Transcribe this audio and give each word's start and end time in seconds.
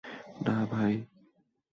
না, 0.47 0.55
ভাই। 0.65 0.93